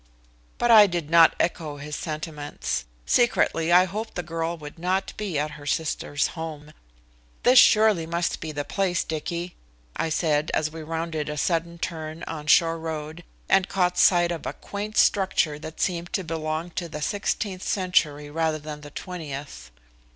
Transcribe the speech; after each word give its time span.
But 0.57 0.71
I 0.71 0.87
did 0.87 1.11
not 1.11 1.35
echo 1.39 1.77
his 1.77 1.95
sentiments. 1.95 2.85
Secretly 3.05 3.71
I 3.71 3.85
hoped 3.85 4.15
the 4.15 4.23
girl 4.23 4.57
would 4.57 4.79
not 4.79 5.13
be 5.15 5.37
at 5.37 5.51
her 5.61 5.67
sister's 5.67 6.29
home. 6.33 6.73
"This 7.43 7.59
surely 7.59 8.07
must 8.07 8.39
be 8.39 8.51
the 8.51 8.65
place, 8.65 9.03
Dicky," 9.03 9.53
I 9.95 10.09
said 10.09 10.49
as 10.55 10.71
we 10.71 10.81
rounded 10.81 11.29
a 11.29 11.37
sudden 11.37 11.77
turn 11.77 12.23
on 12.25 12.47
Shore 12.47 12.79
Road 12.79 13.23
and 13.47 13.69
caught 13.69 13.95
sight 13.99 14.31
of 14.31 14.47
a 14.47 14.53
quaint 14.53 14.97
structure 14.97 15.59
that 15.59 15.79
seemed 15.79 16.11
to 16.13 16.23
belong 16.23 16.71
to 16.71 16.89
the 16.89 16.97
16th 17.03 17.61
century 17.61 18.27
rather 18.31 18.57
than 18.57 18.81
the 18.81 18.89
20th. 18.89 19.69